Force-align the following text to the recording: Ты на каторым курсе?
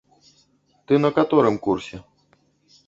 Ты 0.91 0.99
на 1.03 1.11
каторым 1.19 1.55
курсе? 1.67 1.97